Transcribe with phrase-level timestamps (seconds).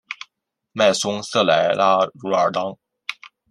[0.71, 2.75] 迈松瑟莱拉茹尔当。